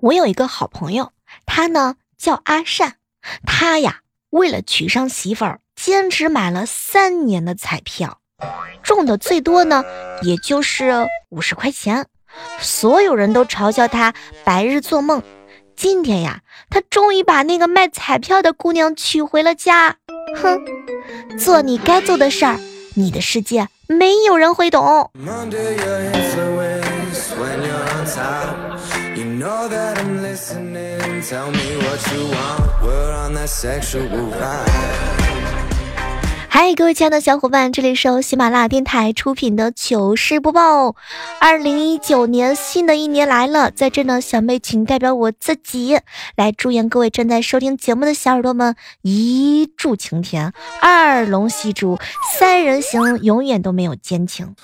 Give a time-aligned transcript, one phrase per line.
[0.00, 1.12] 我有一个好朋友，
[1.44, 2.94] 他呢叫阿善，
[3.44, 4.00] 他呀
[4.30, 8.20] 为了娶上媳妇儿，坚持买了三年的彩票，
[8.82, 9.84] 中的最多呢
[10.22, 12.06] 也就是五十块钱，
[12.60, 14.14] 所有人都嘲笑他
[14.44, 15.22] 白日做梦。
[15.74, 19.96] 今天呀，他终于把那个卖彩票的姑娘娶回了家。
[20.36, 20.60] 哼，
[21.38, 22.58] 做你该做的事儿，
[22.94, 25.10] 你的世界没有人会懂。
[36.50, 40.96] hi 各位亲爱的小伙伴这里是由喜马拉雅电台出品的糗事播报。
[41.38, 45.98] 二零一九年新的一年来了在这呢小妹请代表我自己
[46.34, 51.98] 来祝愿各位正在收听节目的小耳朵们一柱擎天二龙戏珠
[52.38, 54.54] 三人行永远都没有奸情。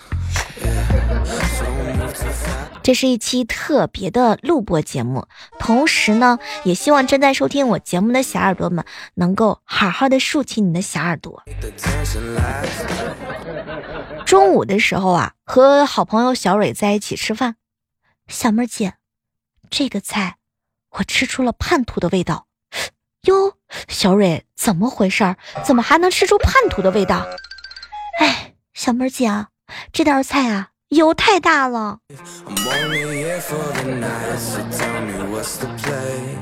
[2.85, 5.27] 这是一期特别的录播节目，
[5.59, 11.43] 同时呢，也希望正在收听我节目的小耳朵们能够好好的竖起你的小耳朵。
[14.27, 17.57] 中午的时候啊，和好朋友小蕊在一起吃饭，
[18.29, 18.97] 小妹儿姐，
[19.71, 20.37] 这个菜
[20.99, 22.49] 我吃出了叛徒的味道。
[23.23, 23.57] 哟，
[23.89, 25.39] 小蕊，怎么回事儿？
[25.65, 27.27] 怎么还能吃出叛徒的味道？
[28.21, 29.49] 哎，小妹儿姐啊，
[29.91, 31.99] 这道菜啊油太大了。
[32.47, 36.39] I'm only here for the night, so tell me what's the play.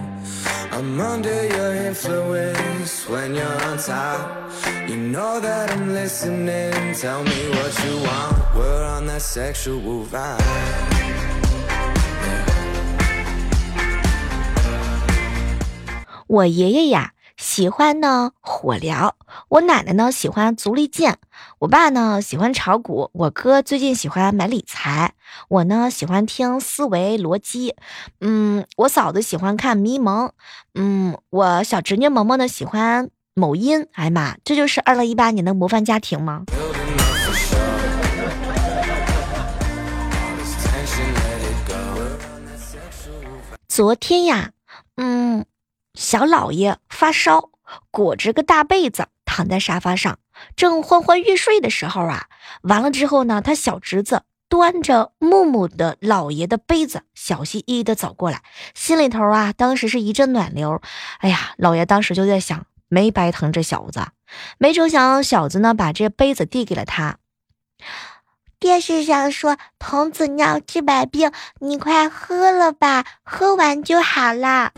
[0.70, 4.50] I'm under your influence when you're on top.
[4.88, 6.94] You know that I'm listening.
[6.94, 8.54] Tell me what you want.
[8.54, 11.03] We're on that sexual ride.
[16.26, 19.16] 我爷爷呀喜欢呢火疗，
[19.48, 21.19] 我奶奶呢喜欢足力健，
[21.58, 25.14] 我爸呢喜欢炒股，我哥最近喜欢买理财，
[25.48, 27.75] 我呢喜欢听思维逻辑，
[28.20, 30.31] 嗯，我嫂子喜欢看迷蒙，
[30.75, 36.44] 嗯，我小侄女萌萌呢喜欢某音，哎呀妈，这就是二零一八年的模范家庭吗.
[43.66, 44.52] 昨天呀，
[44.97, 45.44] 嗯，
[45.94, 47.50] 小老爷发烧，
[47.91, 50.19] 裹着个大被子躺在沙发上，
[50.56, 52.28] 正昏昏欲睡的时候啊，
[52.62, 58.42] 完了之后呢，他小侄子端着木木的老爷的杯子，小心翼翼的走过来，
[58.75, 60.81] 心里头啊，当时是一阵暖流。
[61.19, 64.06] 哎呀，老爷当时就在想，没白疼这小子，
[64.58, 67.19] 没成想小子呢，把这杯子递给了他。
[68.58, 74.72] 电视上说童子尿治百病，你快喝了吧，喝完就好啦。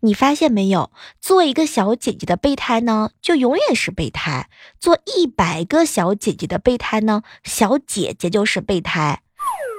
[0.00, 0.90] 你发现没有？
[1.20, 4.44] 做一个小姐姐的备胎呢，就永远是备胎；
[4.78, 9.22] 做一百个小姐姐的备胎呢，小姐姐就是备胎。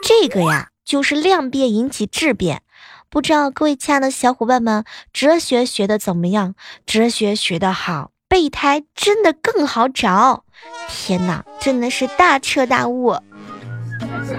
[0.04, 2.64] 这个呀，就是量变引起质变。
[3.10, 4.84] 不知道各位亲爱的小伙伴们，
[5.14, 6.54] 哲学学的怎么样？
[6.86, 10.44] 哲学学的好，备胎真的更好找。
[10.90, 13.18] 天哪，真的是大彻大悟。
[14.32, 14.36] I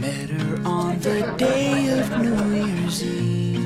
[0.00, 3.62] met her on the day of New Year's Eve.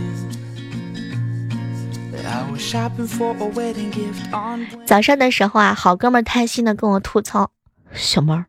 [2.27, 7.53] I was shopping for a wedding gift on 早上的时候啊，好哥们儿贪心的跟我吐槽
[7.95, 8.45] ：“小妹儿，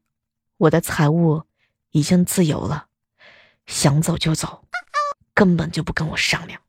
[0.58, 1.44] 我的财务
[1.92, 2.88] 已经自由了，
[3.66, 4.64] 想走就走，
[5.34, 6.60] 根本就不跟我商量。”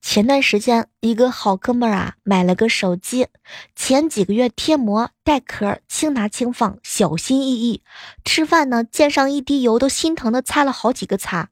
[0.00, 3.26] 前段时间，一个好哥们儿啊买了个手机，
[3.74, 7.82] 前几个月贴膜带壳，轻拿轻放，小心翼翼。
[8.24, 11.48] 吃饭呢，溅上一滴油都心疼的擦了好几个擦。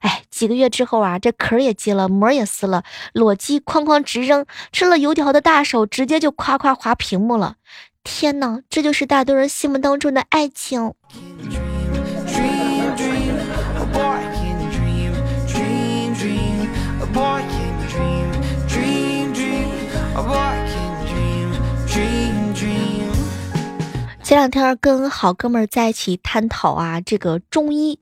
[0.00, 2.84] 哎，几个月之后啊，这壳也揭了，膜也撕了，
[3.14, 7.56] 裸机哐哐直扔，吃了油条的大手直接就夸夸划屏幕了。
[8.04, 10.92] 天呐，这就是大多人心目当中的爱情。
[24.32, 28.00] 前两天跟好哥们儿在一起探讨啊，这个中医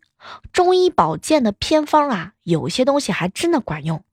[0.52, 4.04] 中医保健的偏方啊，有些东西还真的管用。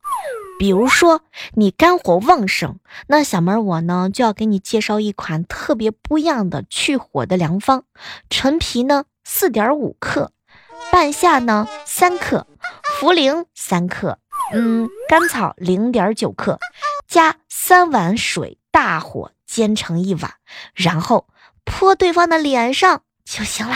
[0.57, 1.21] 比如说
[1.53, 7.83] 你肝火旺盛，那小妹儿我呢就要给你介绍一款特别不一样的去火的良方。
[8.31, 10.31] 陈皮呢四点五克，
[10.91, 12.47] 半夏呢三克，
[12.99, 14.17] 茯苓三克，
[14.55, 16.57] 嗯，甘草零点九克，
[17.07, 20.33] 加三碗水，大火煎成一碗，
[20.73, 21.27] 然后
[21.67, 23.75] 泼对方的脸上就行了。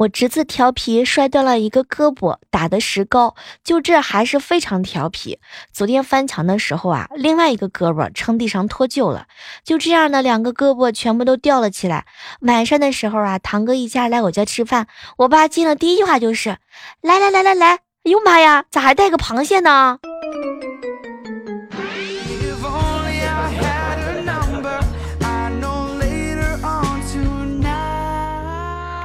[0.00, 5.38] 我侄子调皮摔断了一个胳膊，打的石膏，就这还是非常调皮。
[5.74, 9.26] 昨天翻墙的时候啊，另外一个胳膊撑地上脱臼了，
[9.62, 12.06] 就这样呢，两个胳膊全部都吊了起来。
[12.40, 14.86] 晚上的时候啊，堂哥一家来我家吃饭，
[15.18, 16.56] 我爸进了第一句话就是
[17.02, 19.98] ：“来来来来来，哎呦妈呀，咋还带个螃蟹呢？”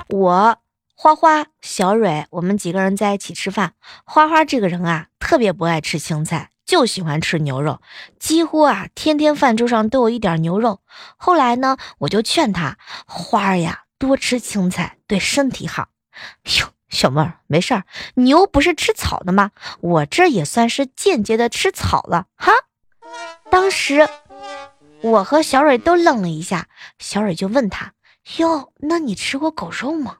[0.08, 0.58] 我
[1.06, 3.74] 花花、小蕊，我们几个人在一起吃饭。
[4.06, 7.80] 花花这个人啊，特别不爱吃青菜，就喜欢吃牛肉，
[8.18, 10.80] 几乎啊天天饭桌上都有一点牛肉。
[11.16, 15.90] 后来呢，我就劝他花儿呀，多吃青菜对身体好。
[16.60, 17.84] 哟，小妹儿没事儿，
[18.16, 19.52] 牛不是吃草的吗？
[19.82, 22.52] 我这也算是间接的吃草了哈。
[23.52, 24.10] 当时
[25.04, 26.68] 我和小蕊都愣了一下，
[26.98, 27.94] 小蕊就问他
[28.38, 30.18] ：“哟，那你吃过狗肉吗？”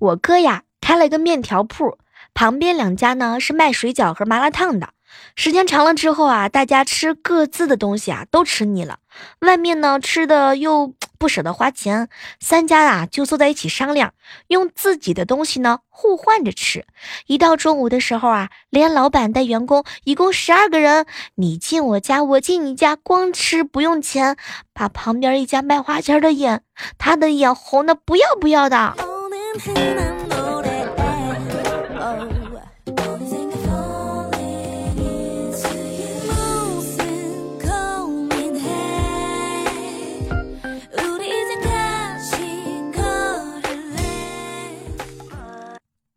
[0.00, 1.98] 我哥呀开了一个面条铺，
[2.32, 4.88] 旁边两家呢是卖水饺和麻辣烫的。
[5.36, 9.00] 时间长了之后啊，大家吃各自的东西啊，都吃腻了。
[9.40, 12.08] 外面呢吃的又不舍得花钱，
[12.40, 14.14] 三家啊就坐在一起商量，
[14.46, 16.86] 用自己的东西呢互换着吃。
[17.26, 21.04] 一到中午的时候啊，连老板带员工一共十二个人，
[21.34, 24.38] 你进我家，我进你家，光吃不用钱，
[24.72, 26.62] 把旁边一家卖花签的眼，
[26.96, 28.96] 他的眼红的不要不要的。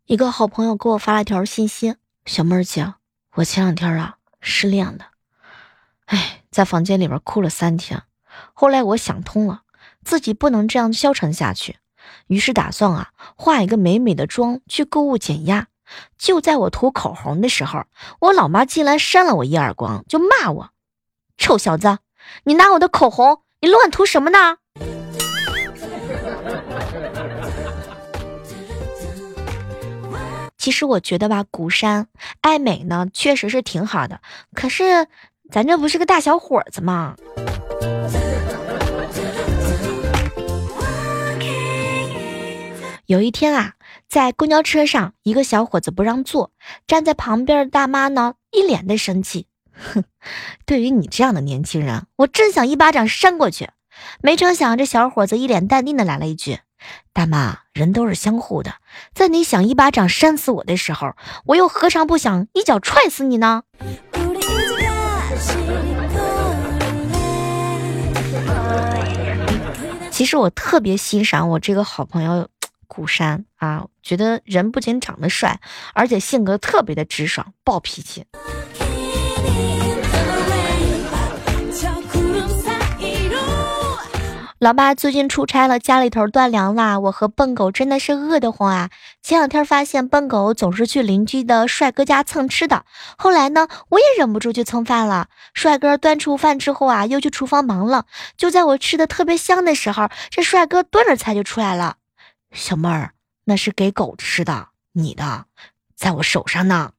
[0.05, 1.95] 一个好朋友给我发了条信息
[2.27, 2.93] ：“小妹儿姐，
[3.33, 5.07] 我前两天啊失恋了，
[6.05, 8.03] 哎，在房间里边哭了三天。
[8.53, 9.63] 后来我想通了，
[10.03, 11.77] 自己不能这样消沉下去，
[12.27, 15.67] 于是打算啊化一个美美的妆去购物减压。
[16.17, 17.83] 就在我涂口红的时候，
[18.19, 20.69] 我老妈进来扇了我一耳光，就骂我
[21.37, 21.99] ：‘臭小子，
[22.45, 24.57] 你拿我的口红，你乱涂什么呢？’”
[30.57, 32.07] 其实我觉得吧，古山
[32.39, 34.21] 爱美呢，确实是挺好的。
[34.55, 35.07] 可是
[35.51, 37.15] 咱这不是个大小伙子吗？
[43.13, 43.73] 有一天啊，
[44.09, 46.49] 在公交车上，一个小伙子不让座，
[46.87, 50.03] 站在旁边的大妈呢，一脸的生气，哼，
[50.65, 53.69] 对于你这样的年轻人，我真想一巴掌扇过去。
[54.23, 56.57] 没成想这小伙子一脸淡定的来了一句，
[57.13, 58.77] 大妈，人都是相互的，
[59.13, 61.13] 在你想一巴掌扇死我的时候，
[61.45, 63.61] 我又何尝不想一脚踹死你呢？
[70.09, 72.47] 其实我特别欣赏我这个好朋友。
[72.93, 75.59] 虎山啊，觉得人不仅长得帅，
[75.95, 78.25] 而且性格特别的直爽，暴脾气。
[84.59, 88.89] 老爸最近出差了，家里头断粮了，我和笨狗真的是饿得慌啊！
[89.21, 92.85] 前两天发现笨狗总是去邻居的帅哥家蹭吃的，
[93.17, 95.27] 后来呢，我也忍不住去蹭饭了。
[95.53, 98.05] 帅哥端出饭之后啊，又去厨房忙了。
[98.37, 101.95] 就在我吃的特别香的时候，这帅哥端着菜就出来了。
[102.53, 103.13] 小妹儿
[103.45, 105.45] 那是给狗吃的你的
[105.95, 106.91] 在我手上呢。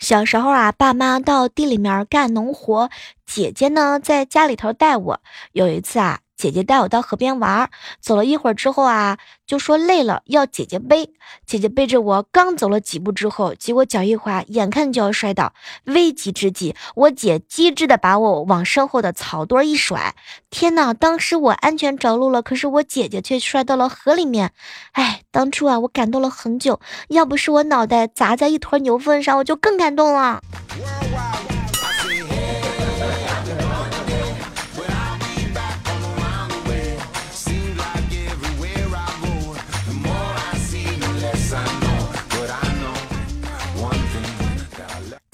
[0.00, 2.90] 小时候啊爸妈到地里面干农活
[3.24, 5.20] 姐姐呢在家里头带我。
[5.52, 7.70] 有一次啊姐姐带我到河边玩，
[8.02, 11.14] 走了一会儿之后啊，就说累了要姐姐背。
[11.46, 15.54] 姐姐背着我刚走了几步之后，结果脚一滑，眼看就要摔倒。
[15.86, 20.14] 危急之际，我姐机智的把我往身后的草堆一甩。
[20.50, 24.52] 天呐，当时我安全着陆了，可是我姐姐却摔到了河里面。
[24.92, 30.42] 哎，当初啊，我感动了很久，要不是我脑袋砸在一坨牛粪上，我就更感动了。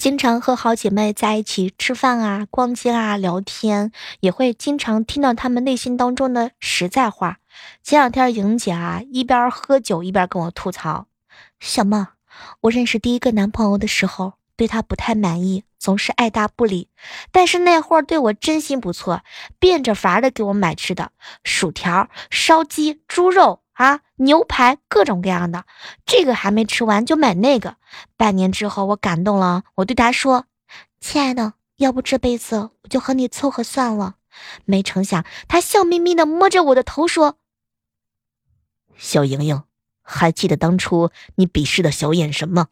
[0.01, 3.91] 经常和好姐妹在一起吃饭啊、逛街啊、聊天，
[4.21, 7.37] 也会经常听到她们内心当中的实在话。
[7.83, 11.05] 前两天莹姐啊，一边喝酒一边跟我吐槽
[11.61, 12.07] ：“小梦，
[12.61, 16.89] 我认识第一个男朋友的时候，对他不太满意，总是爱答不理。
[17.31, 19.21] 但是那会儿对我真心不错，
[19.59, 21.11] 变着法的给我买吃的，
[21.43, 25.65] 薯条、烧鸡、猪肉啊、牛排，各种各样的。
[26.05, 27.77] 这个还没吃完就买那个。
[28.15, 30.45] 半年之后，我感动了，我对他说
[31.01, 34.17] ：“亲爱的，要不这辈子我就和你凑合算了。”
[34.65, 37.37] 没成想，他笑眯眯的摸着我的头说
[38.97, 39.63] ：“小莹莹，
[40.03, 42.67] 还记得当初你鄙视的小眼神吗？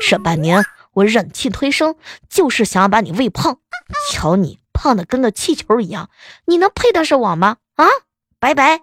[0.00, 1.94] 这半年我忍气吞声，
[2.28, 3.60] 就是想要把你喂胖。
[4.10, 6.10] 瞧你胖的跟个气球一样，
[6.46, 7.58] 你能配得上我吗？
[7.76, 7.86] 啊，
[8.40, 8.82] 拜拜。”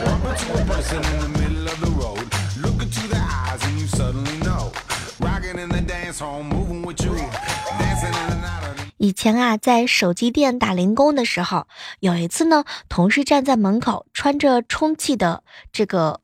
[0.00, 0.24] Go a line you can't.
[0.24, 2.26] Bump into a person in the middle of the road.
[2.62, 4.72] Look into their eyes and you suddenly know.
[5.20, 7.14] rockin in the dance hall, movin with you.
[7.78, 11.66] dancin in and out of the 以前啊，在手机店打零工的时候，
[12.00, 15.42] 有一次呢，同事站在门口，穿着充气的
[15.72, 16.20] 这个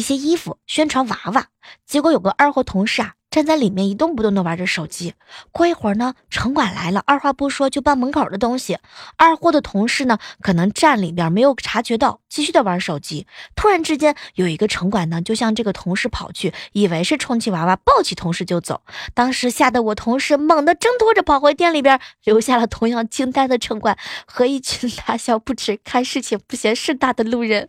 [0.00, 1.48] 一些衣服，宣传娃娃。
[1.86, 5.12] 结果有个二货同事啊，站在里面一动不动的玩着手机。
[5.52, 8.78] 过一会儿呢，城管来了，二话不说就搬门口的东西。
[9.18, 13.26] 二货的同事呢，可能站里边没有察觉到，继续的玩手机。
[13.54, 18.80] 突然之间，有一个城管呢，就向这个同事跑去，以为是充气娃娃，抱起同事就走。
[19.12, 27.68] 当时吓得我同事猛地挣脱着跑回店里边，留下了同样惊呆的城管和一群大笑不止、看事情不嫌事大的路人。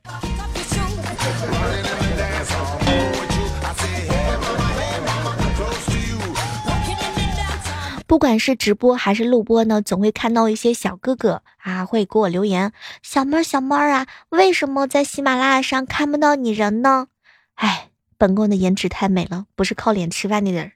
[8.11, 17.07] 不管是直播还是录播呢，总会看到一些小哥哥啊，会给我留言：“小妹儿，小妹儿啊，为什么在喜马拉雅上看不到你人呢？”
[17.55, 17.87] 哎，
[18.17, 20.73] 本宫的颜值太美了，不是靠脸吃饭的人。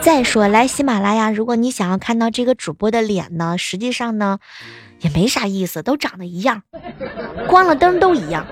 [0.00, 4.40] 再说来喜马拉雅，如果你想要看到这个主播的脸呢，实际上呢
[4.98, 6.64] 也没啥意思，都长得一样，
[7.46, 8.44] 关了灯都一样。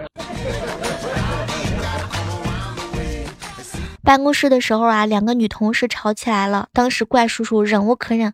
[4.09, 8.33] 办公室的时候啊，两个女同事吵起来了，当时怪叔叔忍无可忍，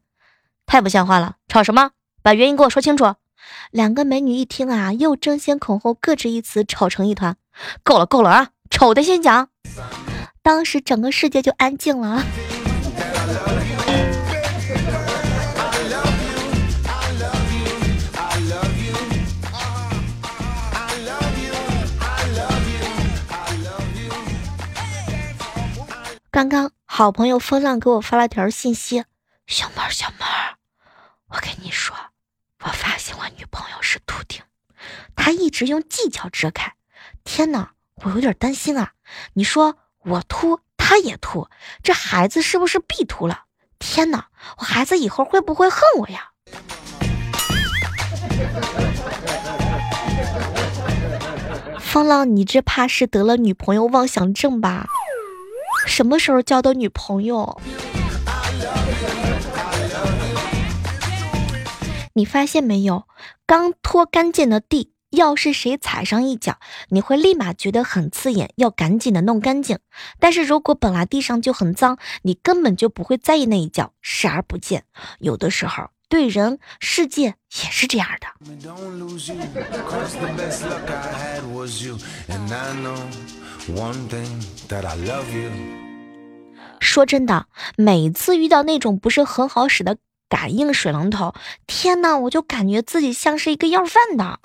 [0.66, 1.90] 太不像话了，吵什么？
[2.22, 3.16] 把原因给我说清楚。
[3.72, 7.34] 两个美女一听啊，又争先恐后各执一词，吵成一团。
[7.82, 8.50] 够了，够了啊！
[8.70, 9.48] 丑的先讲。
[10.44, 12.22] 当时整个世界就安静了啊。
[26.34, 29.04] 刚刚好朋友风浪给我发了条信息
[29.46, 30.58] ：“小妹儿，小妹儿，
[31.28, 31.94] 我跟你说，
[32.64, 34.42] 我发现我女朋友是秃顶，
[35.14, 36.72] 她一直用技巧遮开。
[37.22, 38.94] 天哪，我有点担心啊！
[39.34, 41.48] 你说我秃，她也秃，
[41.84, 43.44] 这孩子是不是必秃了？
[43.78, 44.26] 天哪，
[44.58, 46.32] 我孩子以后会不会恨我呀？”
[51.78, 54.88] 风浪，你这怕是得了女朋友妄想症吧？
[55.86, 57.60] 什么时候交的女朋友？
[62.14, 63.04] 你发现没有？
[63.46, 69.78] 刚拖干净的地，要是谁踩上一脚，你会立马觉得很刺眼，要赶紧的弄干净。
[70.18, 74.84] 但是如果本来地上就很脏，你根本就不会在意那一脚，视而不见。
[75.18, 78.28] 有的时候，对人世界也是这样的。
[83.68, 84.26] One thing
[84.68, 85.50] that I love you.
[86.80, 89.96] 说真的，每次遇到那种不是很好使的
[90.28, 91.34] 感应水龙头，
[91.66, 94.38] 天呐，我就感觉自己像是一个要饭的。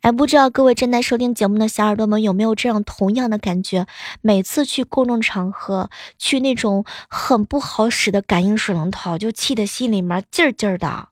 [0.00, 3.86] 哎，不知道各位正在收听节目的小耳朵们有没有这样同样的感觉？
[4.22, 11.08] 每次去公众场合，去那种很不好使的感应水龙头，就气得心里面劲儿劲儿的。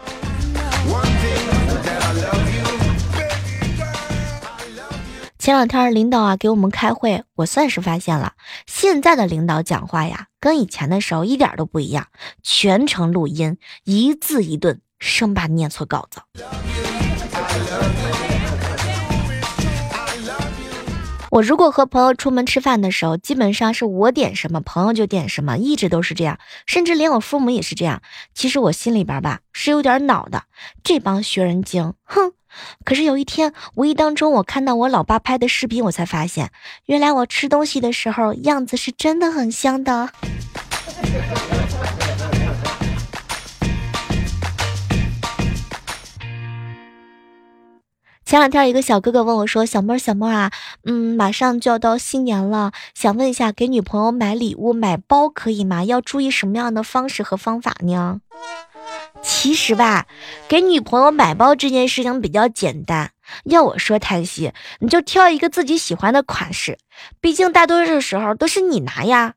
[5.46, 8.32] 前两天领导啊给我们开会，我算是发现了，
[8.66, 12.08] 现在的领导讲话呀，跟以前的时候一点都不一样，
[12.42, 16.20] 全程录音，一字一顿，生怕念错稿子。
[21.30, 28.02] 我如果和朋友出门吃饭的时候，基本上是我点什么，朋友就点什么，一直都是这样，甚至连我父母也是这样。
[28.34, 30.42] 其实我心里边吧是有点恼的，
[30.82, 32.32] 这帮学人精，哼！
[32.84, 36.50] 可是有一天，无意当中我看到我老爸拍的视频，我才发现，
[36.86, 40.10] 原来我吃东西的时候样子是真的很香的。
[48.24, 50.50] 前两天，一个小哥哥问我说：“小妹儿，小妹儿啊，
[50.82, 55.84] 嗯，马上就要到新年了，想问一下，给女朋友买礼物、买包可以吗？
[55.84, 58.20] 要注意什么样的方式和方法呢？”
[59.38, 60.06] 其实吧，
[60.48, 63.10] 给女朋友买包这件事情比较简单。
[63.44, 66.78] 要我说，叹息，你就挑一个自己喜欢的款式，
[67.20, 69.34] 毕竟大多数时候都是你拿呀。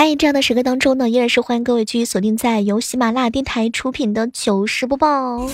[0.00, 5.50] 嗨，这样的时刻当中呢，依然是欢迎各位继续锁定在由喜马拉雅电台出品的糗事播报。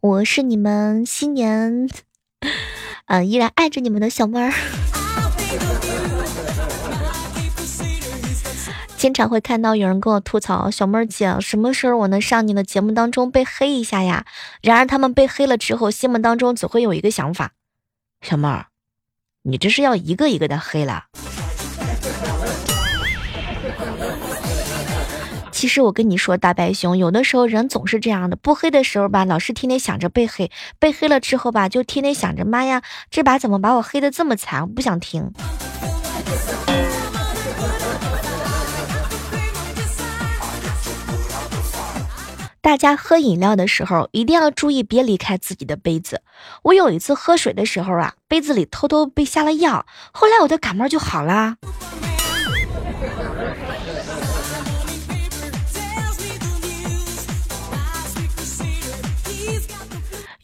[0.00, 1.86] 我是你们新年，
[3.04, 4.50] 呃，依然爱着你们的小妹儿。
[8.96, 14.24] 经常会看到有人跟我吐槽，小妹儿姐，什么时候我能上你的节目当中被黑一下呀？
[14.62, 17.52] 然而他们被黑了之后，心目当中总会有一个想法：
[18.22, 18.68] 小妹儿，
[19.42, 21.08] 你这是要一个一个的黑了。
[25.56, 34.60] 其实我跟你说，大白熊，有的时候人总是这样的，不黑的时候吧，老是天天想着被黑；被黑了之后吧，就天天想着妈呀，这把怎么把我黑的这么惨？
[34.60, 35.32] 我不想听。
[42.60, 46.20] 大家喝饮料的时候一定要注意，别离开自己的杯子。
[46.64, 51.56] 我有一次喝水的时候啊，杯子里偷偷被下了药，后来我的感冒就好啦。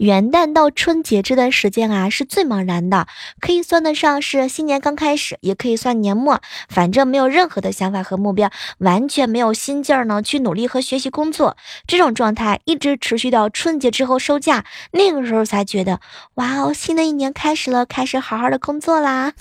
[0.03, 3.07] 元旦到春节这段时间啊，是最茫然的，
[3.41, 6.41] 可以算得上是新年刚开始，也可以算年末。
[6.69, 11.57] 反正没有任何的想法和目标，完全没有心劲儿呢去努力和学习工作。
[11.87, 16.01] 这种状态一直持续到春节之后收假，那个时候才觉得，
[16.35, 19.35] 哇哦，新的一年开始了，开始好好的工作啦。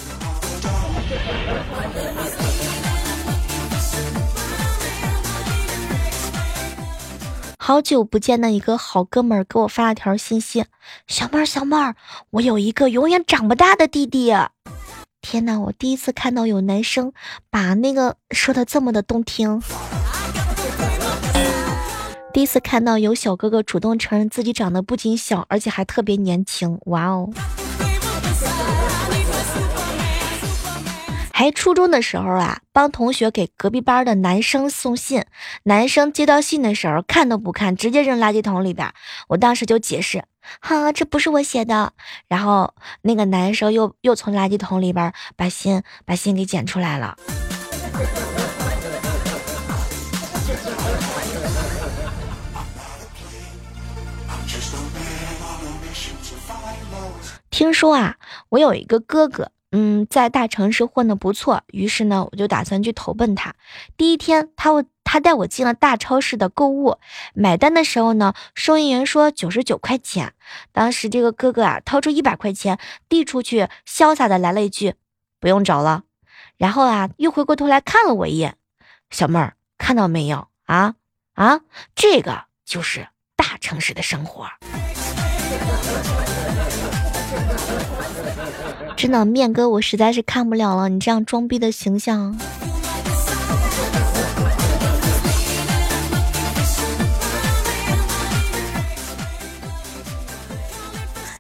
[7.63, 10.65] 好久不见的一个好哥们儿给我发了条信息
[11.05, 11.95] ：“小妹儿，小妹儿，
[12.31, 14.33] 我有一个永远长不大的弟弟。”
[15.21, 17.13] 天哪，我第一次看到有男生
[17.51, 19.61] 把那个说的这么的动听，
[22.33, 26.79] 第一次看到有小哥哥主动承认自己长得不仅小，而且还特别年轻。
[26.85, 27.29] 哇哦！
[31.41, 35.25] 还初中的时候啊，帮同学给隔壁班的男生送信，
[35.63, 38.93] 男生接到信的时候看都不看，直接扔垃圾桶里边。
[39.27, 40.23] 我当时就解释，
[40.59, 41.93] 哈，这不是我写的。
[42.27, 47.17] 然后那个男生又又从垃圾桶里边把信把信给捡出来了。
[57.49, 58.17] 听说啊，
[58.49, 59.51] 我有一个哥哥。
[59.71, 63.55] 嗯，在大城市混得不错，于是呢，我就打算去投奔他。
[63.95, 66.97] 第一天，他我他带我进了大超市的购物，
[67.33, 70.33] 买单的时候呢，收银员说九十九块钱。
[70.73, 74.95] 当时这个哥哥啊，掏出一百块钱递出去，潇洒的来了一句
[75.39, 76.03] ：“不用找了。”
[76.59, 78.57] 然后啊，又回过头来看了我一眼，
[79.09, 80.95] 小妹儿看到没有啊
[81.35, 81.61] 啊，
[81.95, 83.07] 这个就是
[83.37, 84.49] 大城市的生活。
[89.01, 92.37] 真的，面哥，我实在是看不了了，你这样装逼的形象。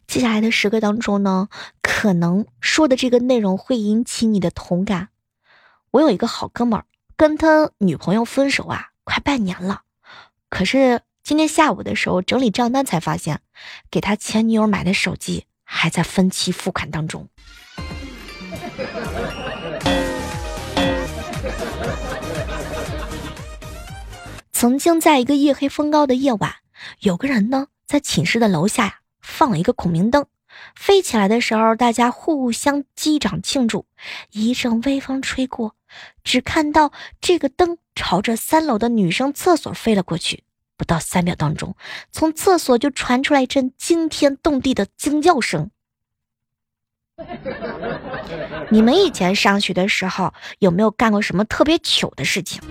[0.07, 1.49] 接下来的时刻当中呢，
[1.83, 5.09] 可能说的这个内容会引起你的同感。
[5.91, 9.83] 我有一个好哥们儿，跟他女朋友分手啊，快半年了。
[10.49, 13.41] 可是今天下午的时候整理账单才发现，
[13.91, 17.27] 给他前女友买的手机还在分期付款当中。
[24.61, 26.57] 曾经在一个夜黑风高的夜晚，
[26.99, 30.27] 有个人呢在寝室的楼下呀放了一个孔明灯，
[30.75, 33.87] 飞起来的时候，大家互相击掌庆祝。
[34.29, 35.75] 一阵微风吹过，
[36.23, 40.43] 只看到这个灯朝着三楼的女生厕所飞了过去。
[40.77, 41.75] 不到三秒当中，
[42.11, 45.71] 从厕所就传出来一阵惊天动地的惊叫声。
[48.69, 52.61] 你们以前上学的时候有没有干过什么特别糗的事情？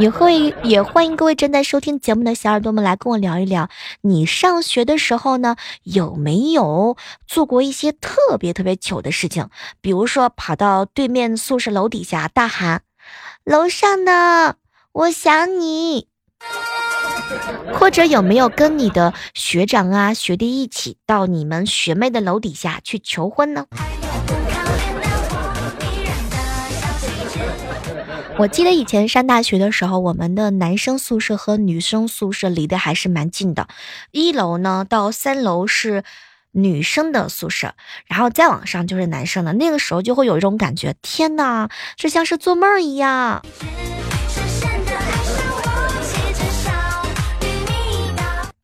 [0.00, 3.68] 也会也欢迎各位正在收听节目的小耳朵们来跟我聊一聊，
[4.00, 9.48] 你上学的时候呢有没有做过一些特别特别糗的事情？
[9.82, 12.80] 比如说跑到对面宿舍楼底下大喊
[13.44, 14.56] ：“楼上的，
[14.92, 16.08] 我想你。”
[17.74, 23.66] 或者有没有跟你的学长啊、学弟一起到你们学妹的楼底下去求婚呢？
[28.40, 33.68] 我记得以前上大学的时候，我们的男生宿舍和女生宿舍离得还是蛮近的，
[34.12, 36.04] 一楼呢到三楼是
[36.52, 37.74] 女生的宿舍，
[38.06, 39.52] 然后再往上就是男生的。
[39.52, 43.44] 那个时候就会有一种感觉，天哪，这像是做梦一样。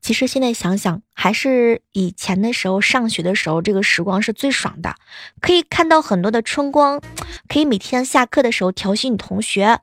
[0.06, 4.94] 其实现在想想，还是以前的时候上学的时候，这个时光是最爽的，
[5.40, 7.00] 可以看到很多的春光，
[7.48, 9.80] 可以每天下课的时候调戏你同学，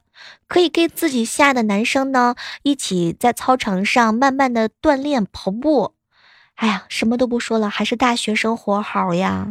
[0.48, 5.96] 可以跟自己心爱的男生呢一起在操场上慢慢的锻炼跑步。
[6.56, 9.48] 哎呀，什么都不说了，还是大学生活好呀。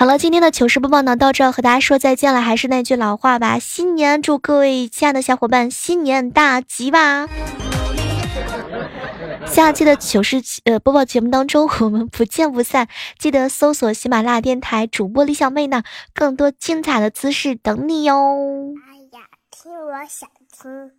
[0.00, 2.40] 好了，今天的糗事播报呢到这儿和大家说再见了。
[2.40, 7.28] 还是那句老话吧，新年祝各位亲爱的小伙伴新年大吉吧！
[9.44, 12.88] 下期的糗事呃播报节目当中，我们不见不散。
[13.18, 15.82] 记得搜索喜马拉雅电台主播李小妹呢，
[16.14, 18.14] 更多精彩的姿势等你哟。
[18.14, 20.92] 哎呀，听我想听。